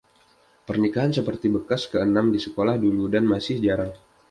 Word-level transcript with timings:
Pernikahan 0.67 1.11
seperti 1.17 1.45
bekas 1.55 1.81
keenam 1.91 2.27
di 2.33 2.39
sekolah 2.45 2.73
dulu 2.85 3.03
dan 3.13 3.23
masih 3.33 3.55
jarang. 3.65 3.93